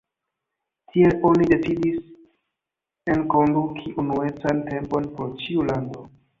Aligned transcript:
Tiel 0.93 1.13
oni 1.31 1.49
decidis 1.51 1.99
enkonduki 3.17 3.95
unuecan 4.07 4.67
tempon 4.73 5.09
por 5.21 5.33
ĉiu 5.47 5.71
lando. 5.73 6.13